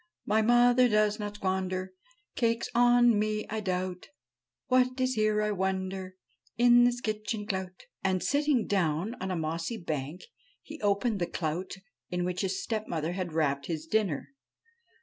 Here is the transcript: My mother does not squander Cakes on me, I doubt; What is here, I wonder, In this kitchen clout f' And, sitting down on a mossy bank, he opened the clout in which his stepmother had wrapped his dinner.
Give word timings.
My 0.25 0.41
mother 0.41 0.89
does 0.89 1.19
not 1.19 1.35
squander 1.35 1.93
Cakes 2.35 2.69
on 2.73 3.19
me, 3.19 3.45
I 3.51 3.59
doubt; 3.59 4.07
What 4.65 4.99
is 4.99 5.13
here, 5.13 5.43
I 5.43 5.51
wonder, 5.51 6.15
In 6.57 6.85
this 6.85 7.01
kitchen 7.01 7.45
clout 7.45 7.67
f' 7.81 7.85
And, 8.03 8.23
sitting 8.23 8.65
down 8.65 9.13
on 9.21 9.29
a 9.29 9.35
mossy 9.35 9.77
bank, 9.77 10.23
he 10.63 10.81
opened 10.81 11.19
the 11.19 11.27
clout 11.27 11.73
in 12.09 12.25
which 12.25 12.41
his 12.41 12.63
stepmother 12.63 13.11
had 13.11 13.33
wrapped 13.33 13.67
his 13.67 13.85
dinner. 13.85 14.29